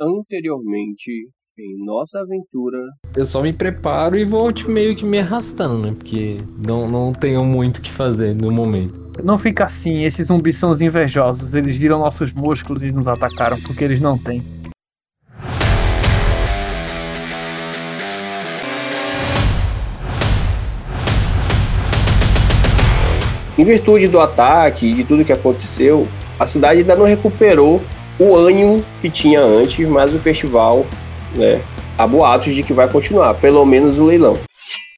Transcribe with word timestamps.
Anteriormente, 0.00 1.10
em 1.58 1.84
nossa 1.84 2.20
aventura. 2.20 2.78
Eu 3.16 3.26
só 3.26 3.42
me 3.42 3.52
preparo 3.52 4.16
e 4.16 4.24
vou 4.24 4.52
tipo, 4.52 4.70
meio 4.70 4.94
que 4.94 5.04
me 5.04 5.18
arrastando, 5.18 5.76
né? 5.76 5.92
Porque 5.92 6.36
não, 6.64 6.88
não 6.88 7.12
tenho 7.12 7.44
muito 7.44 7.78
o 7.78 7.82
que 7.82 7.90
fazer 7.90 8.32
no 8.32 8.52
momento. 8.52 9.10
Não 9.24 9.36
fica 9.36 9.64
assim, 9.64 10.04
esses 10.04 10.28
zumbis 10.28 10.54
são 10.54 10.70
os 10.70 10.80
invejosos. 10.80 11.52
Eles 11.52 11.76
viram 11.76 11.98
nossos 11.98 12.32
músculos 12.32 12.84
e 12.84 12.92
nos 12.92 13.08
atacaram 13.08 13.60
porque 13.60 13.82
eles 13.82 14.00
não 14.00 14.16
têm. 14.16 14.40
Em 23.58 23.64
virtude 23.64 24.06
do 24.06 24.20
ataque 24.20 24.86
e 24.86 24.94
de 24.94 25.02
tudo 25.02 25.24
que 25.24 25.32
aconteceu, 25.32 26.06
a 26.38 26.46
cidade 26.46 26.82
ainda 26.82 26.94
não 26.94 27.04
recuperou 27.04 27.82
o 28.18 28.36
ânimo 28.36 28.84
que 29.00 29.10
tinha 29.10 29.40
antes, 29.40 29.88
mas 29.88 30.14
o 30.14 30.18
festival, 30.18 30.84
né, 31.34 31.62
há 31.96 32.06
boatos 32.06 32.54
de 32.54 32.62
que 32.62 32.72
vai 32.72 32.90
continuar, 32.90 33.34
pelo 33.34 33.64
menos 33.64 33.98
o 33.98 34.04
leilão. 34.04 34.34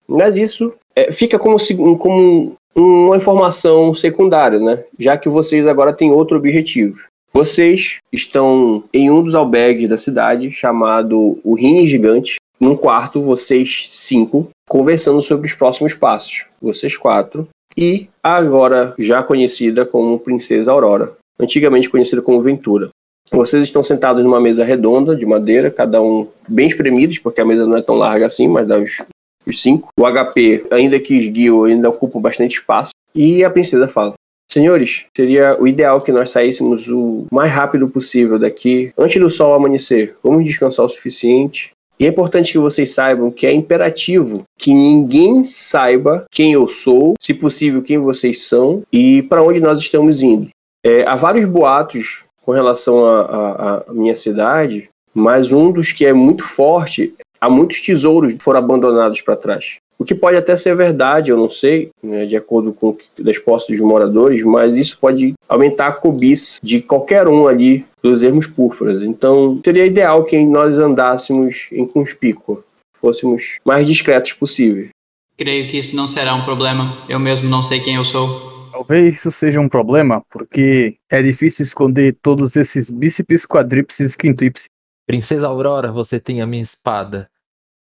Mas 0.09 0.37
isso 0.37 0.73
é, 0.95 1.13
fica 1.13 1.39
como, 1.39 1.57
como 1.99 2.57
uma 2.75 3.17
informação 3.17 3.95
secundária, 3.95 4.59
né? 4.59 4.83
Já 4.99 5.17
que 5.17 5.29
vocês 5.29 5.67
agora 5.67 5.93
têm 5.93 6.11
outro 6.11 6.37
objetivo. 6.37 6.99
Vocês 7.33 7.99
estão 8.13 8.83
em 8.93 9.11
um 9.11 9.23
dos 9.23 9.35
albergues 9.35 9.89
da 9.89 9.97
cidade, 9.97 10.51
chamado 10.51 11.39
o 11.45 11.55
Rim 11.55 11.87
Gigante. 11.87 12.37
Num 12.59 12.77
quarto, 12.77 13.23
vocês 13.23 13.87
cinco, 13.89 14.51
conversando 14.69 15.23
sobre 15.23 15.47
os 15.47 15.55
próximos 15.55 15.95
passos. 15.95 16.45
Vocês 16.61 16.97
quatro. 16.97 17.49
E 17.77 18.09
agora 18.23 18.95
já 18.99 19.23
conhecida 19.23 19.87
como 19.87 20.19
Princesa 20.19 20.73
Aurora, 20.73 21.13
antigamente 21.39 21.89
conhecida 21.89 22.21
como 22.21 22.43
Ventura. 22.43 22.91
Vocês 23.31 23.65
estão 23.65 23.83
sentados 23.83 24.23
numa 24.25 24.41
mesa 24.41 24.65
redonda 24.65 25.15
de 25.15 25.25
madeira, 25.25 25.71
cada 25.71 26.03
um 26.03 26.27
bem 26.49 26.69
espremidos, 26.69 27.19
porque 27.19 27.41
a 27.41 27.45
mesa 27.45 27.67
não 27.67 27.77
é 27.77 27.83
tão 27.83 27.95
larga 27.95 28.27
assim, 28.27 28.49
mas 28.49 28.67
dá 28.67 28.79
os 28.79 28.99
os 29.47 29.61
cinco. 29.61 29.89
O 29.99 30.05
HP, 30.05 30.67
ainda 30.71 30.99
que 30.99 31.15
esguio, 31.15 31.65
ainda 31.65 31.89
ocupa 31.89 32.19
bastante 32.19 32.59
espaço. 32.59 32.93
E 33.15 33.45
a 33.45 33.51
princesa 33.51 33.89
fala: 33.89 34.15
Senhores, 34.51 35.05
seria 35.17 35.57
o 35.61 35.67
ideal 35.67 36.01
que 36.01 36.13
nós 36.13 36.31
saíssemos 36.31 36.89
o 36.89 37.27
mais 37.31 37.53
rápido 37.53 37.89
possível 37.89 38.39
daqui, 38.39 38.93
antes 38.97 39.21
do 39.21 39.31
sol 39.31 39.55
amanhecer. 39.55 40.17
Vamos 40.23 40.45
descansar 40.45 40.87
o 40.87 40.89
suficiente. 40.89 41.71
E 41.99 42.07
é 42.07 42.09
importante 42.09 42.53
que 42.53 42.59
vocês 42.59 42.95
saibam 42.95 43.31
que 43.31 43.47
é 43.47 43.53
imperativo 43.53 44.45
que 44.59 44.73
ninguém 44.73 45.45
saiba 45.45 46.25
quem 46.31 46.55
eu 46.55 46.67
sou, 46.67 47.13
se 47.21 47.35
possível 47.35 47.83
quem 47.83 47.99
vocês 47.99 48.45
são 48.45 48.83
e 48.91 49.21
para 49.21 49.43
onde 49.43 49.61
nós 49.61 49.81
estamos 49.81 50.23
indo. 50.23 50.49
É, 50.83 51.05
há 51.07 51.15
vários 51.15 51.45
boatos 51.45 52.25
com 52.51 52.55
relação 52.55 53.07
à 53.07 53.85
minha 53.93 54.17
cidade, 54.17 54.89
mas 55.15 55.53
um 55.53 55.71
dos 55.71 55.93
que 55.93 56.05
é 56.05 56.13
muito 56.13 56.43
forte 56.43 57.15
há 57.41 57.49
muitos 57.49 57.81
tesouros 57.81 58.35
que 58.35 58.43
foram 58.43 58.59
abandonados 58.59 59.21
para 59.21 59.37
trás. 59.37 59.77
O 59.97 60.05
que 60.05 60.17
pode 60.17 60.37
até 60.37 60.57
ser 60.57 60.75
verdade, 60.75 61.31
eu 61.31 61.37
não 61.37 61.49
sei, 61.49 61.91
né, 62.03 62.27
de 62.27 62.37
acordo 62.37 62.73
com 62.73 62.97
as 63.25 63.39
posses 63.39 63.69
dos 63.69 63.87
moradores, 63.87 64.43
mas 64.43 64.77
isso 64.77 64.99
pode 65.01 65.35
aumentar 65.49 65.87
a 65.87 65.93
cobiça 65.93 66.59
de 66.61 66.81
qualquer 66.81 67.29
um 67.29 67.47
ali 67.47 67.87
dos 68.03 68.25
ermos 68.25 68.49
púrpuras. 68.49 69.05
Então, 69.05 69.61
seria 69.65 69.87
ideal 69.87 70.25
que 70.25 70.37
nós 70.43 70.77
andássemos 70.77 71.69
em 71.71 71.87
conspícua, 71.87 72.65
fôssemos 73.01 73.59
mais 73.65 73.87
discretos 73.87 74.33
possível. 74.33 74.89
Creio 75.37 75.69
que 75.69 75.79
isso 75.79 75.95
não 75.95 76.09
será 76.09 76.35
um 76.35 76.43
problema. 76.43 76.97
Eu 77.09 77.21
mesmo 77.21 77.49
não 77.49 77.63
sei 77.63 77.79
quem 77.79 77.95
eu 77.95 78.05
sou. 78.05 78.50
Talvez 78.81 79.17
isso 79.17 79.31
seja 79.31 79.61
um 79.61 79.69
problema, 79.69 80.25
porque 80.31 80.97
é 81.11 81.23
difícil 81.23 81.63
esconder 81.67 82.17
todos 82.23 82.57
esses 82.57 82.91
bíceps, 82.91 83.45
quadríceps 83.45 84.17
e. 84.17 84.71
Princesa 85.07 85.49
Aurora, 85.49 85.93
você 85.93 86.19
tem 86.19 86.41
a 86.41 86.47
minha 86.47 86.63
espada 86.63 87.29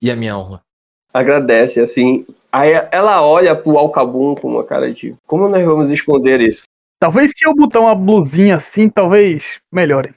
e 0.03 0.11
a 0.11 0.17
minha 0.17 0.37
honra. 0.37 0.61
Agradece, 1.15 1.81
assim. 1.81 2.27
Aí 2.51 2.73
ela 2.91 3.25
olha 3.25 3.55
pro 3.55 3.79
Alcabum 3.79 4.35
com 4.35 4.49
uma 4.49 4.65
cara 4.65 4.93
de 4.93 5.15
como 5.25 5.49
nós 5.49 5.65
vamos 5.65 5.93
esconder 5.93 6.41
isso? 6.41 6.65
Talvez 6.99 7.31
se 7.31 7.47
eu 7.47 7.55
botar 7.55 7.79
uma 7.79 7.95
blusinha 7.95 8.57
assim, 8.57 8.91
talvez 8.91 9.61
melhore. 9.73 10.13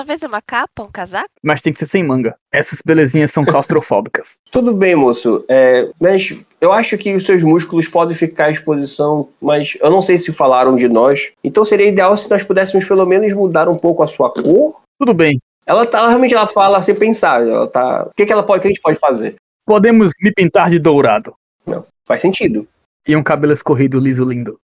Talvez 0.00 0.22
uma 0.22 0.40
capa, 0.40 0.82
um 0.82 0.90
casaco? 0.90 1.28
Mas 1.42 1.60
tem 1.60 1.74
que 1.74 1.78
ser 1.78 1.84
sem 1.84 2.02
manga. 2.02 2.34
Essas 2.50 2.80
belezinhas 2.82 3.32
são 3.32 3.44
claustrofóbicas. 3.44 4.36
Tudo 4.50 4.72
bem, 4.72 4.94
moço. 4.94 5.44
É, 5.46 5.90
mas 6.00 6.34
eu 6.58 6.72
acho 6.72 6.96
que 6.96 7.14
os 7.14 7.26
seus 7.26 7.44
músculos 7.44 7.86
podem 7.86 8.16
ficar 8.16 8.46
à 8.46 8.50
exposição, 8.50 9.28
mas 9.42 9.76
eu 9.78 9.90
não 9.90 10.00
sei 10.00 10.16
se 10.16 10.32
falaram 10.32 10.74
de 10.74 10.88
nós. 10.88 11.32
Então 11.44 11.66
seria 11.66 11.86
ideal 11.86 12.16
se 12.16 12.30
nós 12.30 12.42
pudéssemos 12.42 12.88
pelo 12.88 13.04
menos 13.04 13.30
mudar 13.34 13.68
um 13.68 13.76
pouco 13.76 14.02
a 14.02 14.06
sua 14.06 14.32
cor. 14.32 14.80
Tudo 14.98 15.12
bem. 15.12 15.38
Ela, 15.66 15.84
tá, 15.84 15.98
ela 15.98 16.08
realmente 16.08 16.32
ela 16.32 16.46
fala 16.46 16.80
sem 16.80 16.94
pensar. 16.94 17.46
Ela 17.46 17.68
tá. 17.68 18.04
O 18.04 18.14
que, 18.16 18.24
que 18.24 18.32
ela 18.32 18.42
pode, 18.42 18.62
que 18.62 18.68
a 18.68 18.70
gente 18.70 18.80
pode 18.80 18.98
fazer? 18.98 19.34
Podemos 19.66 20.12
me 20.18 20.32
pintar 20.32 20.70
de 20.70 20.78
dourado. 20.78 21.34
Não, 21.66 21.84
faz 22.06 22.22
sentido. 22.22 22.66
E 23.06 23.14
um 23.14 23.22
cabelo 23.22 23.52
escorrido 23.52 24.00
liso 24.00 24.24
lindo. 24.24 24.58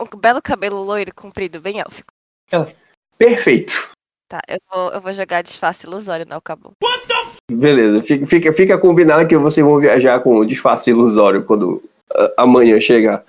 Um 0.00 0.16
belo 0.16 0.40
cabelo 0.40 0.80
loiro 0.84 1.12
comprido, 1.12 1.60
bem 1.60 1.80
élfico. 1.80 2.12
Ela, 2.52 2.72
perfeito. 3.18 3.95
Tá, 4.28 4.40
eu 4.48 4.58
vou, 4.72 4.90
eu 4.90 5.00
vou 5.00 5.12
jogar 5.12 5.42
disfarce 5.42 5.86
ilusório 5.86 6.26
no 6.28 6.34
Alcabum. 6.34 6.70
Beleza, 7.50 8.02
fica, 8.02 8.26
fica, 8.26 8.52
fica 8.52 8.78
combinado 8.78 9.28
que 9.28 9.36
vocês 9.36 9.64
vão 9.64 9.78
viajar 9.78 10.18
com 10.20 10.36
o 10.36 10.44
disfarce 10.44 10.90
ilusório 10.90 11.44
quando 11.44 11.80
amanhã 12.36 12.80
chegar. 12.80 13.24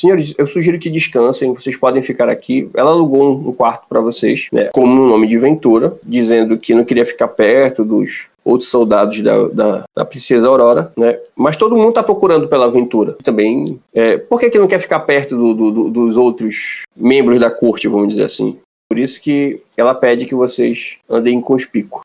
Senhores, 0.00 0.32
eu 0.38 0.46
sugiro 0.46 0.78
que 0.78 0.88
descansem, 0.88 1.52
vocês 1.52 1.76
podem 1.76 2.00
ficar 2.00 2.28
aqui. 2.28 2.70
Ela 2.74 2.92
alugou 2.92 3.32
um 3.32 3.52
quarto 3.52 3.88
para 3.88 4.00
vocês, 4.00 4.46
né, 4.52 4.66
como 4.72 5.02
um 5.02 5.08
nome 5.08 5.26
de 5.26 5.36
Ventura, 5.36 5.96
dizendo 6.04 6.56
que 6.56 6.72
não 6.72 6.84
queria 6.84 7.04
ficar 7.04 7.26
perto 7.26 7.84
dos 7.84 8.28
outros 8.44 8.70
soldados 8.70 9.20
da, 9.20 9.48
da, 9.48 9.84
da 9.94 10.04
princesa 10.04 10.48
Aurora, 10.48 10.92
né? 10.96 11.18
Mas 11.36 11.56
todo 11.56 11.76
mundo 11.76 11.90
está 11.90 12.02
procurando 12.02 12.48
pela 12.48 12.66
aventura. 12.66 13.16
Também, 13.22 13.78
é, 13.92 14.16
por 14.16 14.38
que, 14.38 14.48
que 14.48 14.58
não 14.58 14.68
quer 14.68 14.78
ficar 14.78 15.00
perto 15.00 15.36
do, 15.36 15.70
do, 15.70 15.90
dos 15.90 16.16
outros 16.16 16.84
membros 16.96 17.40
da 17.40 17.50
corte, 17.50 17.88
vamos 17.88 18.08
dizer 18.08 18.22
assim? 18.22 18.56
Por 18.88 18.98
isso 18.98 19.20
que 19.20 19.60
ela 19.76 19.94
pede 19.94 20.26
que 20.26 20.34
vocês 20.34 20.96
andem 21.08 21.40
com 21.40 21.54
os 21.54 21.64
picos. 21.64 22.00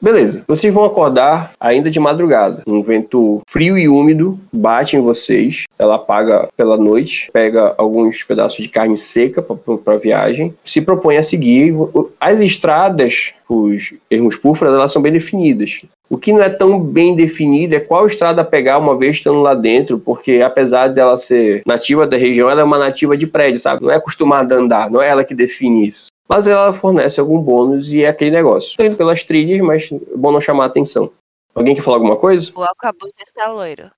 Beleza, 0.00 0.44
vocês 0.46 0.74
vão 0.74 0.84
acordar 0.84 1.54
ainda 1.58 1.90
de 1.90 1.98
madrugada. 1.98 2.62
Um 2.66 2.82
vento 2.82 3.40
frio 3.48 3.78
e 3.78 3.88
úmido 3.88 4.38
bate 4.52 4.96
em 4.96 5.00
vocês. 5.00 5.64
Ela 5.78 5.94
apaga 5.94 6.48
pela 6.56 6.76
noite, 6.76 7.30
pega 7.32 7.74
alguns 7.78 8.22
pedaços 8.22 8.62
de 8.62 8.68
carne 8.68 8.98
seca 8.98 9.40
para 9.42 9.94
a 9.94 9.98
viagem, 9.98 10.54
se 10.62 10.82
propõe 10.82 11.16
a 11.16 11.22
seguir. 11.22 11.74
As 12.20 12.42
estradas, 12.42 13.32
os 13.48 13.94
ermos 14.10 14.36
púrpuras, 14.36 14.74
elas 14.74 14.92
são 14.92 15.00
bem 15.00 15.12
definidas. 15.12 15.86
O 16.08 16.18
que 16.18 16.32
não 16.32 16.42
é 16.42 16.50
tão 16.50 16.78
bem 16.78 17.16
definido 17.16 17.74
é 17.74 17.80
qual 17.80 18.06
estrada 18.06 18.44
pegar 18.44 18.78
uma 18.78 18.96
vez 18.96 19.16
estando 19.16 19.40
lá 19.40 19.54
dentro, 19.54 19.98
porque 19.98 20.42
apesar 20.42 20.88
dela 20.88 21.16
ser 21.16 21.62
nativa 21.66 22.06
da 22.06 22.16
região, 22.16 22.50
ela 22.50 22.60
é 22.60 22.64
uma 22.64 22.78
nativa 22.78 23.16
de 23.16 23.26
prédio, 23.26 23.58
sabe? 23.58 23.82
Não 23.82 23.90
é 23.90 23.96
acostumada 23.96 24.54
a 24.54 24.58
andar, 24.58 24.90
não 24.90 25.00
é 25.00 25.08
ela 25.08 25.24
que 25.24 25.34
define 25.34 25.86
isso. 25.86 26.08
Mas 26.28 26.46
ela 26.46 26.72
fornece 26.72 27.20
algum 27.20 27.40
bônus 27.40 27.92
e 27.92 28.02
é 28.02 28.08
aquele 28.08 28.30
negócio. 28.30 28.70
Estou 28.70 28.84
indo 28.84 28.96
pelas 28.96 29.24
trilhas, 29.24 29.60
mas 29.60 29.90
é 29.90 29.98
bom 30.16 30.30
não 30.30 30.40
chamar 30.40 30.64
a 30.64 30.66
atenção. 30.66 31.10
Alguém 31.54 31.74
quer 31.74 31.82
falar 31.82 31.96
alguma 31.96 32.16
coisa? 32.16 32.52
O 32.54 32.62
Alcabuz 32.62 33.12
está 33.26 33.48
loiro. 33.50 33.90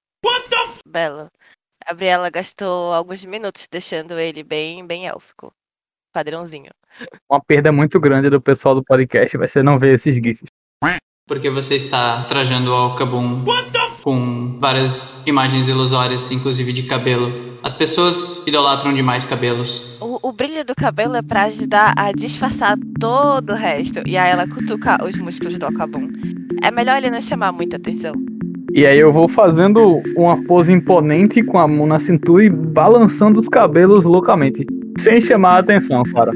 Belo. 0.86 1.28
A 1.84 1.90
Gabriela 1.90 2.30
gastou 2.30 2.92
alguns 2.92 3.24
minutos 3.24 3.68
deixando 3.70 4.18
ele 4.18 4.42
bem, 4.42 4.84
bem 4.86 5.06
élfico. 5.06 5.52
Padrãozinho. 6.12 6.70
Uma 7.30 7.40
perda 7.40 7.70
muito 7.70 8.00
grande 8.00 8.30
do 8.30 8.40
pessoal 8.40 8.74
do 8.74 8.82
podcast 8.82 9.36
vai 9.36 9.46
ser 9.46 9.62
não 9.62 9.78
ver 9.78 9.94
esses 9.94 10.14
GIFs. 10.14 10.48
Porque 11.26 11.50
você 11.50 11.74
está 11.74 12.22
trajando 12.22 12.70
o 12.70 12.74
Alcabum 12.74 13.42
com 14.00 14.58
várias 14.60 15.26
imagens 15.26 15.66
ilusórias, 15.66 16.30
inclusive 16.30 16.72
de 16.72 16.84
cabelo 16.84 17.56
as 17.64 17.72
pessoas 17.72 18.46
idolatram 18.46 18.94
demais 18.94 19.24
cabelos. 19.24 19.98
O, 20.00 20.28
o, 20.28 20.32
brilho 20.32 20.64
do 20.64 20.72
cabelo 20.72 21.16
é 21.16 21.22
pra 21.22 21.42
ajudar 21.44 21.94
a 21.96 22.12
disfarçar 22.12 22.78
todo 23.00 23.50
o 23.50 23.56
resto. 23.56 24.02
E 24.06 24.16
aí 24.16 24.30
ela 24.30 24.46
cutuca 24.46 25.04
os 25.04 25.18
músculos 25.18 25.58
do 25.58 25.66
Alcabum. 25.66 26.08
É 26.62 26.70
melhor 26.70 26.98
ele 26.98 27.10
não 27.10 27.20
chamar 27.20 27.50
muita 27.50 27.74
atenção. 27.74 28.14
E 28.72 28.86
aí 28.86 29.00
eu 29.00 29.12
vou 29.12 29.28
fazendo 29.28 30.00
uma 30.16 30.40
pose 30.44 30.72
imponente 30.72 31.42
com 31.42 31.58
a 31.58 31.66
mão 31.66 31.88
na 31.88 31.98
cintura 31.98 32.44
e 32.44 32.50
balançando 32.50 33.40
os 33.40 33.48
cabelos 33.48 34.04
loucamente. 34.04 34.64
Sem 34.96 35.20
chamar 35.20 35.56
a 35.56 35.58
atenção, 35.58 36.04
cara. 36.04 36.30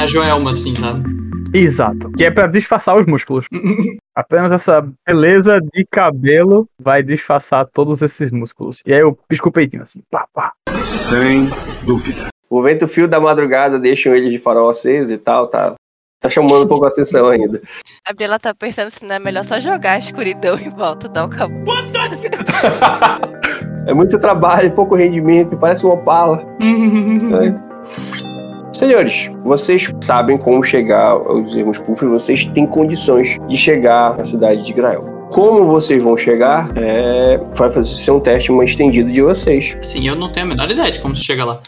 A 0.00 0.06
Joelma, 0.06 0.50
assim, 0.50 0.74
sabe? 0.74 1.04
Exato. 1.52 2.10
Que 2.12 2.24
é 2.24 2.30
para 2.30 2.46
disfarçar 2.46 2.98
os 2.98 3.06
músculos. 3.06 3.46
Apenas 4.14 4.50
essa 4.52 4.86
beleza 5.06 5.60
de 5.60 5.84
cabelo 5.90 6.66
vai 6.80 7.02
disfarçar 7.02 7.66
todos 7.66 8.00
esses 8.00 8.30
músculos. 8.30 8.80
E 8.86 8.94
aí 8.94 9.00
eu 9.00 9.16
pisco 9.28 9.48
o 9.48 9.52
peitinho 9.52 9.82
assim. 9.82 10.00
Pá, 10.10 10.26
pá. 10.32 10.52
Sem 10.78 11.48
dúvida. 11.84 12.28
O 12.48 12.62
vento 12.62 12.88
frio 12.88 13.06
da 13.06 13.20
madrugada 13.20 13.78
deixam 13.78 14.14
ele 14.14 14.30
de 14.30 14.38
farol 14.38 14.70
aceso 14.70 15.12
e 15.12 15.18
tal, 15.18 15.46
tá 15.48 15.74
tá 16.20 16.28
chamando 16.28 16.64
um 16.64 16.68
pouco 16.68 16.84
a 16.84 16.88
atenção 16.88 17.28
ainda. 17.28 17.62
A 18.06 18.10
Gabriela 18.10 18.38
tá 18.38 18.54
pensando 18.54 18.90
se 18.90 19.04
não 19.04 19.14
é 19.14 19.18
melhor 19.18 19.44
só 19.44 19.58
jogar 19.58 19.92
a 19.92 19.98
escuridão 19.98 20.58
em 20.58 20.68
volta 20.68 21.08
dar 21.08 21.24
o 21.24 21.28
cabo. 21.28 21.54
é 23.86 23.94
muito 23.94 24.20
trabalho, 24.20 24.70
pouco 24.72 24.96
rendimento, 24.96 25.56
parece 25.56 25.86
uma 25.86 25.96
pala. 25.96 26.44
Senhores, 28.80 29.30
vocês 29.44 29.92
sabem 30.00 30.38
como 30.38 30.64
chegar 30.64 31.10
aos 31.10 31.54
ermos 31.54 31.78
púrpuras, 31.78 32.22
vocês 32.22 32.46
têm 32.46 32.66
condições 32.66 33.38
de 33.46 33.54
chegar 33.54 34.18
à 34.18 34.24
cidade 34.24 34.64
de 34.64 34.72
Grael. 34.72 35.02
Como 35.30 35.66
vocês 35.66 36.02
vão 36.02 36.16
chegar, 36.16 36.70
é, 36.78 37.36
vai 37.52 37.70
fazer 37.70 37.94
ser 37.94 38.12
um 38.12 38.20
teste 38.20 38.50
mais 38.50 38.70
estendido 38.70 39.12
de 39.12 39.20
vocês. 39.20 39.76
Assim, 39.78 40.08
eu 40.08 40.16
não 40.16 40.32
tenho 40.32 40.46
a 40.46 40.48
menor 40.48 40.70
ideia 40.70 40.90
de 40.90 40.98
como 40.98 41.14
se 41.14 41.24
chega 41.24 41.44
lá. 41.44 41.60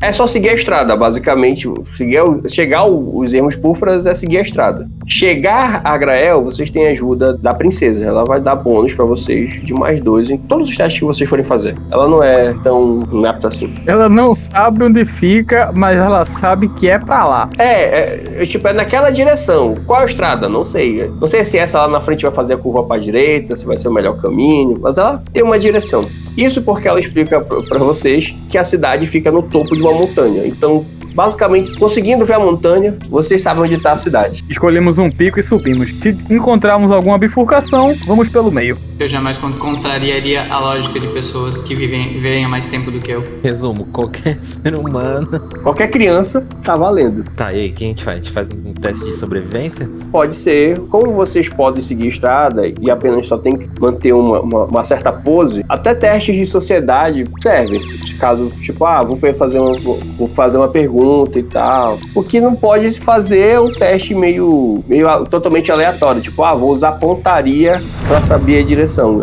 É 0.00 0.12
só 0.12 0.26
seguir 0.26 0.48
a 0.48 0.54
estrada, 0.54 0.96
basicamente. 0.96 1.68
Seguir, 1.94 2.20
chegar 2.48 2.86
os 2.86 3.34
ermos 3.34 3.54
púrpuras 3.54 4.06
é 4.06 4.14
seguir 4.14 4.38
a 4.38 4.40
estrada. 4.40 4.88
Chegar 5.06 5.82
a 5.84 5.96
Grael, 5.98 6.42
vocês 6.42 6.70
têm 6.70 6.86
a 6.86 6.90
ajuda 6.90 7.36
da 7.36 7.52
princesa. 7.52 8.04
Ela 8.04 8.24
vai 8.24 8.40
dar 8.40 8.54
bônus 8.54 8.94
pra 8.94 9.04
vocês 9.04 9.62
de 9.62 9.74
mais 9.74 10.00
dois 10.00 10.30
em 10.30 10.38
todos 10.38 10.70
os 10.70 10.76
testes 10.76 11.00
que 11.00 11.04
vocês 11.04 11.28
forem 11.28 11.44
fazer. 11.44 11.76
Ela 11.90 12.08
não 12.08 12.22
é 12.22 12.54
tão 12.62 13.02
inapta 13.12 13.48
assim. 13.48 13.74
Ela 13.86 14.08
não 14.08 14.34
sabe 14.34 14.84
onde 14.84 15.04
fica, 15.04 15.70
mas 15.74 15.98
ela 15.98 16.24
sabe 16.24 16.68
que 16.68 16.88
é 16.88 16.98
pra 16.98 17.24
lá. 17.24 17.50
É, 17.58 17.64
é, 17.64 18.24
é, 18.38 18.46
tipo, 18.46 18.66
é 18.68 18.72
naquela 18.72 19.10
direção. 19.10 19.76
Qual 19.86 20.00
a 20.00 20.04
estrada? 20.06 20.48
Não 20.48 20.64
sei. 20.64 21.10
Não 21.20 21.26
sei 21.26 21.44
se 21.44 21.58
essa 21.58 21.80
lá 21.80 21.88
na 21.88 22.00
frente 22.00 22.22
vai 22.22 22.32
fazer 22.32 22.54
a 22.54 22.56
curva 22.56 22.84
pra 22.84 22.96
direita, 22.96 23.54
se 23.54 23.66
vai 23.66 23.76
ser 23.76 23.88
o 23.88 23.92
melhor 23.92 24.16
caminho, 24.20 24.78
mas 24.80 24.96
ela 24.96 25.22
tem 25.30 25.42
uma 25.42 25.58
direção. 25.58 26.08
Isso 26.36 26.62
porque 26.62 26.88
ela 26.88 27.00
explica 27.00 27.40
pra 27.40 27.78
vocês 27.78 28.34
que 28.48 28.56
a 28.56 28.64
cidade 28.64 29.06
fica 29.06 29.30
no 29.30 29.42
topo 29.42 29.74
de 29.74 29.82
uma 29.82 29.92
montanha. 29.92 30.46
Então, 30.46 30.86
basicamente, 31.14 31.74
conseguindo 31.76 32.24
ver 32.24 32.34
a 32.34 32.38
montanha, 32.40 32.96
vocês 33.08 33.42
sabem 33.42 33.62
onde 33.64 33.74
está 33.74 33.92
a 33.92 33.96
cidade. 33.96 34.44
Escolhemos 34.48 34.98
um 34.98 35.10
pico 35.10 35.40
e 35.40 35.42
subimos. 35.42 35.90
Se 36.00 36.16
encontrarmos 36.30 36.90
alguma 36.92 37.18
bifurcação, 37.18 37.94
vamos 38.06 38.28
pelo 38.28 38.50
meio. 38.50 38.78
Eu 38.98 39.08
jamais 39.08 39.38
con- 39.38 39.52
contrariaria 39.54 40.42
a 40.50 40.58
lógica 40.58 41.00
de 41.00 41.06
pessoas 41.08 41.60
que 41.62 41.74
vivem, 41.74 42.14
vivem 42.14 42.44
há 42.44 42.48
mais 42.48 42.66
tempo 42.66 42.90
do 42.90 43.00
que 43.00 43.10
eu. 43.12 43.24
Resumo, 43.42 43.86
qualquer 43.86 44.38
ser 44.44 44.74
humano. 44.74 45.26
Qualquer 45.62 45.88
criança 45.88 46.46
tá 46.64 46.76
valendo. 46.76 47.24
Tá, 47.36 47.52
e 47.52 47.60
aí, 47.60 47.70
o 47.70 47.72
que 47.72 47.84
a 47.84 47.88
gente 47.88 48.04
faz? 48.04 48.16
A 48.16 48.22
gente 48.22 48.30
faz 48.32 48.50
um 48.52 48.72
teste 48.74 49.04
de 49.06 49.12
sobrevivência? 49.12 49.88
Pode 50.12 50.36
ser, 50.36 50.78
como 50.90 51.12
vocês 51.12 51.48
podem 51.48 51.82
seguir 51.82 52.06
a 52.06 52.10
estrada 52.10 52.62
e 52.80 52.90
apenas 52.90 53.26
só 53.26 53.38
tem 53.38 53.56
que 53.56 53.68
manter 53.80 54.12
uma, 54.12 54.40
uma- 54.40 54.64
uma 54.66 54.84
certa 54.84 55.10
pose, 55.12 55.64
até 55.68 55.94
testes 55.94 56.36
de 56.36 56.44
sociedade 56.44 57.24
servem. 57.40 57.80
Caso, 58.18 58.50
tipo, 58.62 58.84
ah, 58.84 59.02
vou 59.02 59.18
fazer 59.38 59.58
uma, 59.58 59.76
vou 60.18 60.28
fazer 60.34 60.58
uma 60.58 60.68
pergunta 60.68 60.99
e 61.38 61.42
tal. 61.42 61.98
O 62.14 62.22
que 62.22 62.40
não 62.40 62.54
pode 62.54 62.98
fazer 63.00 63.40
é 63.40 63.60
um 63.60 63.72
teste 63.72 64.14
meio, 64.14 64.84
meio 64.86 65.24
totalmente 65.26 65.70
aleatório. 65.70 66.22
Tipo, 66.22 66.42
ah, 66.42 66.54
vou 66.54 66.70
usar 66.70 66.92
pontaria 66.92 67.82
para 68.06 68.20
saber 68.20 68.60
a 68.60 68.62
direção. 68.62 69.22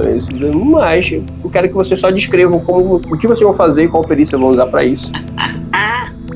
Mas 0.72 1.12
eu 1.12 1.50
quero 1.52 1.68
que 1.68 1.74
vocês 1.74 2.00
só 2.00 2.10
descrevam 2.10 2.60
como, 2.60 2.96
o 2.96 3.18
que 3.18 3.28
vocês 3.28 3.48
vão 3.48 3.54
fazer 3.54 3.86
e 3.86 3.88
qual 3.88 4.04
perícia 4.04 4.38
vão 4.38 4.50
usar 4.50 4.68
para 4.68 4.84
isso. 4.84 5.12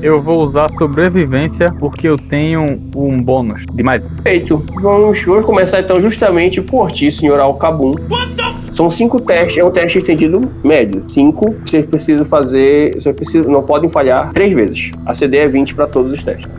Eu 0.02 0.20
vou 0.20 0.42
usar 0.42 0.66
sobrevivência 0.76 1.72
porque 1.78 2.08
eu 2.08 2.18
tenho 2.18 2.80
um 2.96 3.22
bônus 3.22 3.62
de 3.72 3.84
mais 3.84 4.04
um. 4.04 4.08
Feito. 4.22 4.60
Vamos, 4.80 5.22
vamos 5.22 5.46
começar 5.46 5.78
então 5.78 6.00
justamente 6.00 6.60
por 6.60 6.90
ti, 6.90 7.12
senhor 7.12 7.38
Alcabum. 7.38 7.92
São 8.74 8.88
cinco 8.88 9.20
testes, 9.20 9.58
é 9.58 9.64
um 9.64 9.70
teste 9.70 9.98
estendido 9.98 10.40
médio. 10.64 11.04
Cinco, 11.08 11.54
vocês 11.64 11.84
precisam 11.86 12.24
fazer, 12.24 12.94
vocês 12.94 13.14
precisam, 13.14 13.50
não 13.50 13.62
podem 13.62 13.88
falhar 13.88 14.32
três 14.32 14.54
vezes. 14.54 14.90
A 15.04 15.12
CD 15.12 15.38
é 15.38 15.48
20 15.48 15.74
para 15.74 15.86
todos 15.86 16.12
os 16.12 16.24
testes. 16.24 16.50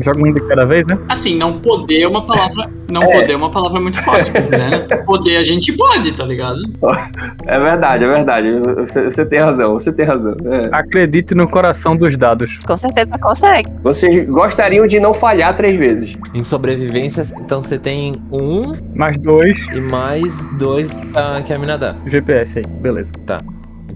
Joga 0.00 0.22
um 0.22 0.32
de 0.32 0.40
cada 0.48 0.64
vez, 0.64 0.86
né? 0.86 0.98
Assim, 1.08 1.36
não 1.36 1.58
poder 1.58 2.02
é 2.02 2.08
uma 2.08 2.24
palavra. 2.24 2.77
Não 2.90 3.02
É. 3.02 3.20
poder 3.20 3.32
é 3.32 3.36
uma 3.36 3.50
palavra 3.50 3.80
muito 3.80 4.02
forte, 4.02 4.32
né? 4.32 4.86
Poder 5.04 5.36
a 5.36 5.42
gente 5.42 5.72
pode, 5.72 6.12
tá 6.12 6.24
ligado? 6.24 6.60
É 7.46 7.58
verdade, 7.58 8.04
é 8.04 8.08
verdade. 8.08 8.60
Você, 8.76 9.04
você 9.04 9.26
tem 9.26 9.40
razão, 9.40 9.74
você 9.74 9.92
tem 9.92 10.06
razão. 10.06 10.34
É. 10.44 10.68
Acredite 10.72 11.34
no 11.34 11.48
coração 11.48 11.96
dos 11.96 12.16
dados. 12.16 12.58
Com 12.66 12.76
certeza 12.76 13.10
consegue. 13.20 13.68
Vocês 13.82 14.26
gostariam 14.28 14.86
de 14.86 14.98
não 15.00 15.12
falhar 15.12 15.54
três 15.56 15.78
vezes. 15.78 16.16
Em 16.34 16.42
sobrevivência, 16.42 17.22
então 17.38 17.62
você 17.62 17.78
tem 17.78 18.20
um 18.32 18.62
Mais 18.94 19.16
dois 19.16 19.58
e 19.72 19.80
mais 19.80 20.34
dois 20.58 20.98
ah, 21.14 21.42
que 21.44 21.52
a 21.52 21.58
mina 21.58 21.76
dá. 21.76 21.94
GPS 22.06 22.58
aí, 22.58 22.64
beleza. 22.80 23.12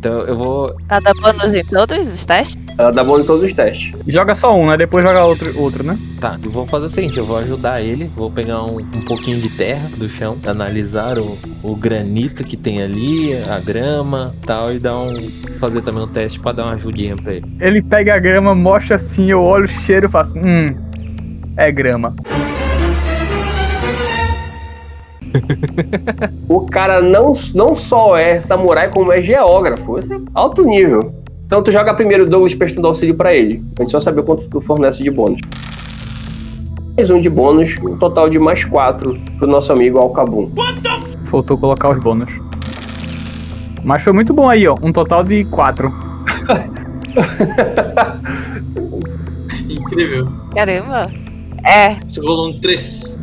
Então 0.03 0.23
eu 0.23 0.35
vou. 0.35 0.75
Pra 0.89 0.99
dar 0.99 1.15
bônus 1.15 1.55
em 1.55 1.63
todos 1.65 2.13
os 2.13 2.25
testes? 2.25 2.61
Ela 2.77 2.91
dá 2.91 3.05
bom 3.05 3.21
em 3.21 3.25
todos 3.25 3.49
os 3.49 3.55
testes. 3.55 3.93
Joga 4.09 4.35
só 4.35 4.59
um, 4.59 4.67
né? 4.67 4.77
Depois 4.77 5.05
joga 5.05 5.25
outro, 5.25 5.57
outro 5.57 5.85
né? 5.85 5.97
Tá, 6.21 6.41
eu 6.43 6.51
vou 6.51 6.67
fazer 6.67 6.87
o 6.87 6.89
seguinte: 6.89 7.17
eu 7.17 7.25
vou 7.25 7.37
ajudar 7.37 7.81
ele, 7.81 8.07
vou 8.07 8.29
pegar 8.29 8.65
um, 8.65 8.79
um 8.79 9.05
pouquinho 9.07 9.41
de 9.41 9.49
terra 9.51 9.89
do 9.97 10.09
chão, 10.09 10.39
analisar 10.45 11.19
o, 11.19 11.39
o 11.63 11.77
granito 11.77 12.43
que 12.43 12.57
tem 12.57 12.83
ali, 12.83 13.33
a 13.49 13.61
grama 13.61 14.35
tal, 14.45 14.73
e 14.73 14.81
dar 14.81 14.99
um. 14.99 15.31
fazer 15.61 15.83
também 15.83 16.03
um 16.03 16.09
teste 16.09 16.41
pra 16.41 16.51
dar 16.51 16.65
uma 16.65 16.75
ajudinha 16.75 17.15
pra 17.15 17.35
ele. 17.35 17.47
Ele 17.61 17.81
pega 17.81 18.17
a 18.17 18.19
grama, 18.19 18.57
mostra 18.57 18.97
assim, 18.97 19.31
eu 19.31 19.41
olho 19.41 19.67
o 19.67 19.69
cheiro 19.69 20.09
e 20.09 20.11
faço. 20.11 20.37
Hum. 20.37 20.67
É 21.57 21.71
grama. 21.71 22.17
O 26.49 26.67
cara 26.67 27.01
não, 27.01 27.33
não 27.55 27.77
só 27.77 28.17
é 28.17 28.41
samurai, 28.41 28.91
como 28.91 29.13
é 29.13 29.23
geógrafo. 29.23 29.99
Isso 29.99 30.13
é 30.13 30.19
alto 30.35 30.65
nível. 30.65 31.15
Então 31.47 31.63
tu 31.63 31.71
joga 31.71 31.93
primeiro 31.95 32.25
o 32.25 32.27
Douglas 32.27 32.55
prestando 32.55 32.89
auxílio 32.89 33.15
pra 33.15 33.35
ele. 33.35 33.63
A 33.79 33.83
gente 33.83 33.93
só 33.93 34.01
saber 34.01 34.23
quanto 34.23 34.49
tu 34.49 34.61
fornece 34.61 35.03
de 35.03 35.11
bônus. 35.11 35.41
Mais 36.97 37.11
um 37.11 37.21
de 37.21 37.29
bônus, 37.31 37.77
um 37.83 37.97
total 37.97 38.29
de 38.29 38.39
mais 38.39 38.65
quatro 38.65 39.19
pro 39.39 39.47
nosso 39.47 39.73
amigo 39.73 39.99
Alcabum. 39.99 40.51
Faltou 41.27 41.57
colocar 41.59 41.91
os 41.91 42.03
bônus. 42.03 42.33
Mas 43.85 44.03
foi 44.03 44.13
muito 44.13 44.33
bom 44.33 44.49
aí, 44.49 44.67
ó. 44.67 44.77
Um 44.83 44.93
total 44.93 45.25
de 45.25 45.45
quatro. 45.47 45.93
Incrível. 49.69 50.29
Caramba. 50.55 51.11
É, 51.65 51.95
Tu 52.13 52.21
rolou 52.21 52.51
um 52.51 52.61
3. 52.61 53.22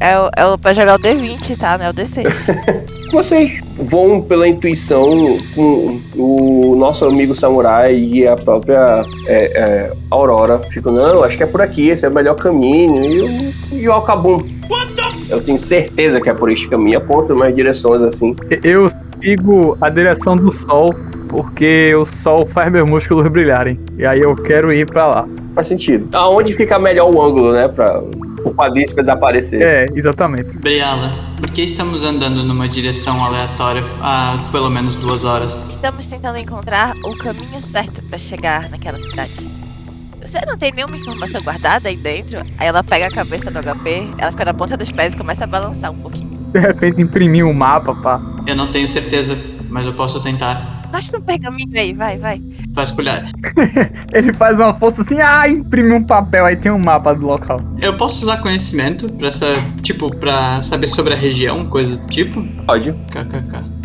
É, 0.00 0.18
o, 0.18 0.30
é 0.36 0.46
o, 0.46 0.58
pra 0.58 0.72
jogar 0.72 0.96
o 0.96 0.98
D20, 0.98 1.56
tá? 1.56 1.76
Não 1.76 1.86
é 1.86 1.90
o 1.90 1.94
D6. 1.94 2.28
Vocês 3.12 3.60
vão 3.76 4.20
pela 4.20 4.46
intuição 4.46 5.38
com 5.54 6.00
o 6.14 6.76
nosso 6.76 7.04
amigo 7.04 7.34
samurai 7.34 7.96
e 7.96 8.26
a 8.26 8.36
própria 8.36 9.02
é, 9.26 9.60
é, 9.60 9.92
Aurora. 10.10 10.60
Ficam, 10.70 10.92
não, 10.92 11.24
acho 11.24 11.36
que 11.36 11.42
é 11.42 11.46
por 11.46 11.62
aqui, 11.62 11.88
esse 11.88 12.04
é 12.04 12.08
o 12.08 12.12
melhor 12.12 12.36
caminho. 12.36 13.02
E 13.04 13.20
o, 13.20 13.76
e 13.76 13.88
o 13.88 13.92
Alcabum. 13.92 14.38
Eu 15.28 15.42
tenho 15.42 15.58
certeza 15.58 16.20
que 16.20 16.28
é 16.28 16.34
por 16.34 16.50
este 16.50 16.68
caminho. 16.68 16.98
Aponta 16.98 17.34
umas 17.34 17.54
direções 17.54 18.02
assim. 18.02 18.36
Eu 18.62 18.88
sigo 19.20 19.76
a 19.80 19.88
direção 19.88 20.36
do 20.36 20.52
sol, 20.52 20.94
porque 21.28 21.94
o 21.94 22.06
sol 22.06 22.46
faz 22.46 22.70
meus 22.70 22.88
músculos 22.88 23.26
brilharem. 23.28 23.78
E 23.96 24.06
aí 24.06 24.20
eu 24.20 24.34
quero 24.34 24.72
ir 24.72 24.86
pra 24.86 25.06
lá. 25.06 25.28
Faz 25.54 25.66
sentido. 25.66 26.08
Aonde 26.12 26.52
fica 26.52 26.78
melhor 26.78 27.12
o 27.12 27.22
ângulo, 27.22 27.52
né? 27.52 27.68
Pra 27.68 28.02
o 28.44 28.54
quadríceps 28.54 29.04
desaparecer. 29.04 29.62
É, 29.62 29.86
exatamente. 29.94 30.58
Briala, 30.58 31.10
por 31.40 31.50
que 31.50 31.62
estamos 31.62 32.04
andando 32.04 32.42
numa 32.42 32.68
direção 32.68 33.24
aleatória 33.24 33.82
há 34.00 34.48
pelo 34.52 34.70
menos 34.70 34.94
duas 34.94 35.24
horas? 35.24 35.68
Estamos 35.70 36.06
tentando 36.06 36.38
encontrar 36.38 36.94
o 37.04 37.16
caminho 37.16 37.60
certo 37.60 38.02
pra 38.04 38.18
chegar 38.18 38.70
naquela 38.70 38.98
cidade. 38.98 39.50
Você 40.20 40.44
não 40.44 40.58
tem 40.58 40.72
nenhuma 40.72 40.94
informação 40.94 41.40
guardada 41.42 41.88
aí 41.88 41.96
dentro? 41.96 42.40
Aí 42.58 42.66
ela 42.66 42.82
pega 42.82 43.06
a 43.06 43.10
cabeça 43.10 43.50
do 43.50 43.60
HP, 43.60 44.10
ela 44.18 44.30
fica 44.30 44.44
na 44.44 44.52
ponta 44.52 44.76
dos 44.76 44.92
pés 44.92 45.14
e 45.14 45.16
começa 45.16 45.44
a 45.44 45.46
balançar 45.46 45.90
um 45.90 45.98
pouquinho. 45.98 46.36
De 46.52 46.58
repente 46.58 47.00
imprimir 47.00 47.46
um 47.46 47.52
mapa, 47.54 47.94
pá. 47.94 48.20
Eu 48.46 48.54
não 48.54 48.70
tenho 48.70 48.86
certeza, 48.86 49.38
mas 49.70 49.86
eu 49.86 49.94
posso 49.94 50.22
tentar. 50.22 50.77
Gosta 50.92 51.18
um 51.18 51.20
pergaminho 51.20 51.78
aí, 51.78 51.92
vai, 51.92 52.16
vai. 52.16 52.42
Vasculhar. 52.70 53.30
Ele 54.12 54.32
faz 54.32 54.58
uma 54.58 54.74
força 54.74 55.02
assim, 55.02 55.20
ah, 55.20 55.48
imprime 55.48 55.92
um 55.94 56.02
papel, 56.02 56.46
aí 56.46 56.56
tem 56.56 56.72
um 56.72 56.78
mapa 56.78 57.14
do 57.14 57.26
local. 57.26 57.60
Eu 57.80 57.96
posso 57.96 58.22
usar 58.22 58.38
conhecimento 58.38 59.10
pra, 59.12 59.30
sa 59.30 59.46
tipo, 59.82 60.14
pra 60.16 60.62
saber 60.62 60.86
sobre 60.86 61.14
a 61.14 61.16
região, 61.16 61.66
coisa 61.66 61.98
do 61.98 62.08
tipo? 62.08 62.42
Pode. 62.66 62.92
KKK. 62.92 63.78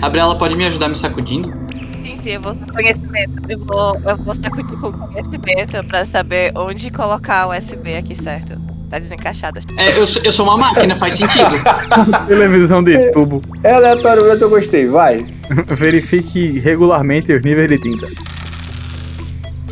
A 0.00 0.36
pode 0.36 0.54
me 0.54 0.64
ajudar 0.66 0.88
me 0.88 0.96
sacudindo? 0.96 1.52
Sim, 1.96 2.16
sim, 2.16 2.30
eu 2.30 2.40
vou 2.40 2.50
usar 2.50 2.66
conhecimento. 2.66 3.42
Eu 3.48 3.58
vou, 3.58 3.96
eu 4.06 4.16
vou 4.16 4.34
sacudir 4.34 4.78
com 4.78 4.92
conhecimento 4.92 5.84
pra 5.86 6.04
saber 6.04 6.52
onde 6.56 6.90
colocar 6.90 7.48
o 7.48 7.56
USB 7.56 7.96
aqui 7.96 8.14
certo. 8.14 8.67
Tá 8.90 8.98
desencaixado. 8.98 9.60
É, 9.76 9.98
eu, 9.98 10.06
sou- 10.06 10.22
eu 10.24 10.32
sou 10.32 10.46
uma 10.46 10.56
máquina, 10.56 10.96
faz 10.96 11.14
sentido. 11.16 11.50
Televisão 12.26 12.82
de 12.82 13.10
tubo. 13.12 13.42
É 13.62 13.74
aleatório, 13.74 14.26
mas 14.26 14.40
eu 14.40 14.48
gostei. 14.48 14.86
Vai. 14.88 15.26
Verifique 15.76 16.58
regularmente 16.58 17.32
os 17.32 17.42
níveis 17.42 17.68
de 17.68 17.78
tinta. 17.78 18.08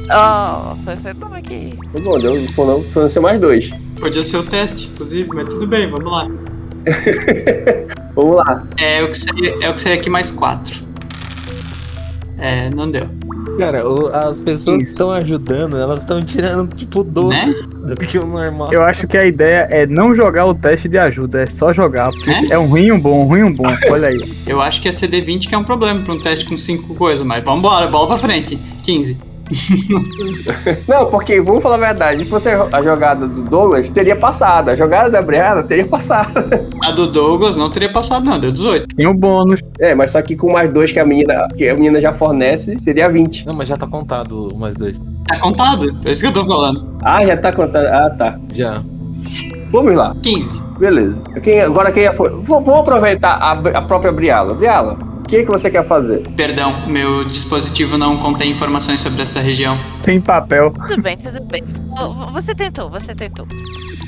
Oh, 0.08 0.76
foi, 0.84 0.96
foi 0.96 1.14
bom 1.14 1.34
aqui. 1.34 1.76
Tá 1.92 1.98
bom, 2.04 2.84
deu 2.94 3.10
ser 3.10 3.20
mais 3.20 3.40
dois. 3.40 3.70
Podia 3.98 4.22
ser 4.22 4.36
o 4.36 4.42
teste, 4.42 4.88
inclusive, 4.88 5.28
mas 5.34 5.48
tudo 5.48 5.66
bem, 5.66 5.88
vamos 5.90 6.10
lá. 6.10 6.28
Vamos 8.14 8.36
lá. 8.36 8.62
É 8.78 9.02
o 9.02 9.08
que 9.10 9.18
seria, 9.18 9.56
é 9.60 9.68
o 9.68 9.74
que 9.74 9.80
seria 9.80 9.98
aqui 9.98 10.08
mais 10.08 10.30
quatro. 10.30 10.80
É, 12.38 12.70
não 12.70 12.90
deu. 12.90 13.08
Cara, 13.58 13.88
o- 13.88 14.08
as 14.14 14.40
pessoas 14.40 14.76
que 14.78 14.82
estão 14.84 15.10
ajudando, 15.12 15.76
elas 15.78 16.00
estão 16.00 16.22
tirando 16.22 16.74
tipo 16.74 17.02
12 17.02 17.28
Né? 17.34 17.54
do 17.86 17.96
que 17.96 18.18
o 18.18 18.26
normal. 18.26 18.68
Eu 18.72 18.82
acho 18.82 19.06
que 19.06 19.16
a 19.16 19.24
ideia 19.24 19.66
é 19.70 19.86
não 19.86 20.14
jogar 20.14 20.44
o 20.46 20.54
teste 20.54 20.88
de 20.88 20.98
ajuda, 20.98 21.42
é 21.42 21.46
só 21.46 21.72
jogar. 21.72 22.10
Porque 22.10 22.30
É? 22.30 22.48
é, 22.50 22.58
um 22.58 22.66
ruim 22.68 22.92
um 22.92 23.00
bom, 23.00 23.22
um 23.22 23.26
ruim 23.26 23.42
um 23.44 23.54
bom. 23.54 23.64
Olha 23.90 24.08
aí. 24.08 24.36
Eu 24.46 24.60
acho 24.60 24.80
que 24.82 24.88
é 24.88 24.90
CD20 24.92 25.48
que 25.48 25.54
é 25.54 25.58
um 25.58 25.64
problema 25.64 26.00
pra 26.00 26.12
um 26.12 26.20
teste 26.20 26.44
com 26.46 26.56
cinco 26.56 26.94
coisas, 26.94 27.24
mas 27.26 27.42
vambora, 27.44 27.86
bola 27.88 28.06
pra 28.08 28.16
frente. 28.18 28.56
15. 28.82 29.18
Não, 30.88 31.06
porque, 31.06 31.40
vamos 31.40 31.62
falar 31.62 31.76
a 31.76 31.78
verdade, 31.78 32.18
se 32.18 32.24
fosse 32.26 32.48
a 32.48 32.82
jogada 32.82 33.26
do 33.26 33.42
Douglas, 33.44 33.88
teria 33.88 34.16
passado. 34.16 34.70
A 34.70 34.76
jogada 34.76 35.10
da 35.10 35.22
Brianna 35.22 35.62
teria 35.62 35.86
passado. 35.86 36.32
A 36.82 36.90
do 36.92 37.06
Douglas 37.06 37.56
não 37.56 37.70
teria 37.70 37.92
passado, 37.92 38.24
não, 38.24 38.38
deu 38.38 38.52
18. 38.52 38.94
Tem 38.94 39.06
o 39.06 39.14
bônus. 39.14 39.60
É, 39.78 39.94
mas 39.94 40.12
só 40.12 40.22
que 40.22 40.36
com 40.36 40.52
mais 40.52 40.72
dois 40.72 40.92
que 40.92 40.98
a 40.98 41.04
menina, 41.04 41.48
que 41.56 41.68
a 41.68 41.74
menina 41.74 42.00
já 42.00 42.12
fornece, 42.12 42.76
seria 42.78 43.08
20. 43.08 43.46
Não, 43.46 43.54
mas 43.54 43.68
já 43.68 43.76
tá 43.76 43.86
contado 43.86 44.48
o 44.48 44.58
mais 44.58 44.76
dois. 44.76 45.00
Tá 45.26 45.38
contado? 45.38 45.98
É 46.04 46.10
isso 46.10 46.22
que 46.22 46.28
eu 46.28 46.32
tô 46.32 46.44
falando. 46.44 46.96
Ah, 47.02 47.24
já 47.24 47.36
tá 47.36 47.52
contando. 47.52 47.86
Ah, 47.86 48.10
tá. 48.10 48.38
Já. 48.52 48.82
Vamos 49.70 49.94
lá. 49.94 50.14
15. 50.22 50.62
Beleza. 50.78 51.22
Quem, 51.42 51.60
agora 51.60 51.90
quem 51.90 52.12
foi? 52.12 52.30
Vamos 52.42 52.68
aproveitar 52.68 53.36
a, 53.36 53.52
a 53.52 53.82
própria 53.82 54.12
Briala. 54.12 54.54
Briala, 54.54 54.96
que, 55.28 55.42
que 55.44 55.50
você 55.50 55.70
quer 55.70 55.86
fazer? 55.86 56.20
Perdão, 56.36 56.86
meu 56.86 57.24
dispositivo 57.24 57.96
não 57.98 58.16
contém 58.18 58.50
informações 58.50 59.00
sobre 59.00 59.22
esta 59.22 59.40
região. 59.40 59.76
Sem 60.04 60.20
papel. 60.20 60.72
Tudo 60.88 61.02
bem, 61.02 61.16
tudo 61.16 61.40
bem. 61.44 61.62
Vo- 61.64 62.30
Você 62.32 62.54
tentou, 62.54 62.88
você 62.90 63.14
tentou. 63.14 63.46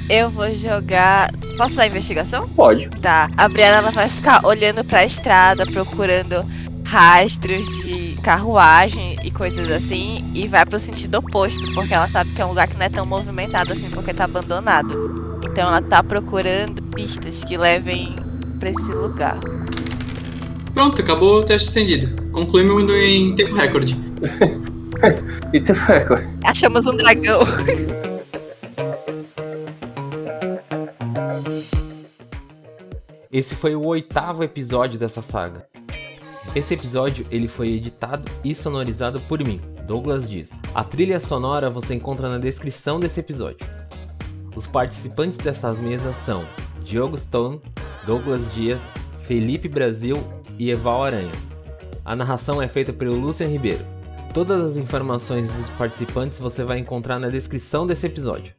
Eu 0.08 0.30
vou 0.30 0.52
jogar. 0.52 1.30
Posso 1.56 1.74
usar 1.74 1.82
a 1.82 1.86
investigação? 1.86 2.48
Pode. 2.48 2.88
Tá. 3.02 3.28
A 3.36 3.48
Briana 3.48 3.76
ela 3.78 3.90
vai 3.90 4.08
ficar 4.08 4.44
olhando 4.46 4.82
pra 4.84 5.04
estrada, 5.04 5.66
procurando 5.66 6.44
rastros 6.86 7.66
de 7.84 8.16
carruagem 8.22 9.16
e 9.22 9.30
coisas 9.30 9.70
assim, 9.70 10.30
e 10.34 10.46
vai 10.46 10.64
pro 10.64 10.78
sentido 10.78 11.18
oposto, 11.18 11.70
porque 11.74 11.92
ela 11.92 12.08
sabe 12.08 12.32
que 12.32 12.40
é 12.40 12.44
um 12.46 12.48
lugar 12.48 12.66
que 12.66 12.76
não 12.78 12.86
é 12.86 12.88
tão 12.88 13.04
movimentado 13.04 13.72
assim, 13.72 13.90
porque 13.90 14.14
tá 14.14 14.24
abandonado. 14.24 15.38
Então 15.44 15.68
ela 15.68 15.82
tá 15.82 16.02
procurando 16.02 16.82
pistas 16.94 17.44
que 17.44 17.58
levem 17.58 18.16
pra 18.58 18.70
esse 18.70 18.90
lugar. 18.90 19.38
Pronto, 20.72 21.00
acabou 21.00 21.40
o 21.40 21.42
teste 21.42 21.68
estendido. 21.68 22.30
Concluímos 22.32 22.90
em 22.92 23.34
tempo 23.34 23.54
recorde. 23.54 23.96
Então, 25.54 25.76
Achamos 26.44 26.86
um 26.86 26.96
dragão. 26.96 27.40
Esse 33.30 33.54
foi 33.54 33.76
o 33.76 33.84
oitavo 33.86 34.42
episódio 34.42 34.98
dessa 34.98 35.22
saga. 35.22 35.66
Esse 36.54 36.74
episódio 36.74 37.24
ele 37.30 37.46
foi 37.46 37.68
editado 37.68 38.30
e 38.42 38.54
sonorizado 38.54 39.20
por 39.20 39.38
mim, 39.46 39.60
Douglas 39.86 40.28
Dias. 40.28 40.50
A 40.74 40.82
trilha 40.82 41.20
sonora 41.20 41.70
você 41.70 41.94
encontra 41.94 42.28
na 42.28 42.38
descrição 42.38 42.98
desse 42.98 43.20
episódio. 43.20 43.66
Os 44.56 44.66
participantes 44.66 45.38
dessa 45.38 45.72
mesa 45.72 46.12
são 46.12 46.44
Diogo 46.82 47.16
Stone, 47.16 47.60
Douglas 48.04 48.52
Dias, 48.52 48.82
Felipe 49.24 49.68
Brasil 49.68 50.16
e 50.58 50.70
Eval 50.70 51.04
Aranha. 51.04 51.32
A 52.04 52.16
narração 52.16 52.60
é 52.60 52.68
feita 52.68 52.92
pelo 52.92 53.14
Lucian 53.14 53.48
Ribeiro. 53.48 53.84
Todas 54.34 54.60
as 54.60 54.76
informações 54.76 55.50
dos 55.50 55.68
participantes 55.70 56.38
você 56.38 56.64
vai 56.64 56.78
encontrar 56.78 57.18
na 57.18 57.28
descrição 57.28 57.86
desse 57.86 58.06
episódio. 58.06 58.54